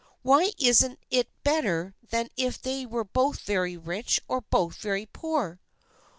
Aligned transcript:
Why 0.23 0.51
isn't 0.57 0.97
it 1.11 1.29
better 1.43 1.93
than 2.09 2.29
if 2.35 2.59
they 2.59 2.87
were 2.87 3.03
both 3.03 3.41
very 3.41 3.77
rich 3.77 4.19
or 4.27 4.41
both 4.41 4.77
very 4.77 5.05
poor? 5.05 5.59